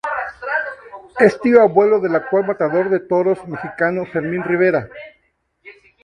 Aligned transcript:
Es 1.19 1.39
tío 1.41 1.61
abuelo 1.61 1.99
del 1.99 2.15
actual 2.15 2.47
matador 2.47 2.89
de 2.89 3.01
toros 3.01 3.37
mexicano 3.47 4.03
Fermín 4.07 4.43
Rivera. 4.43 4.89